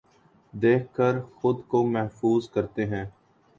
[0.53, 3.05] دیکھ کر خود کو محظوظ کرتے ہیں